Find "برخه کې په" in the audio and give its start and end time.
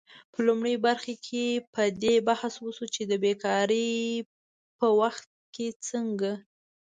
0.87-1.81